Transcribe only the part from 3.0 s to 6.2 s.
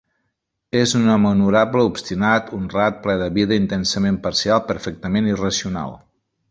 ple de vida, intensament parcial perfectament irracional.